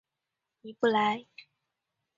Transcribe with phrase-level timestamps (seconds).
[0.61, 1.27] 尼布莱。